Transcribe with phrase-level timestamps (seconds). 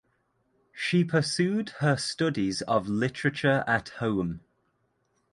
[0.73, 4.41] She pursued her studies of literature at home.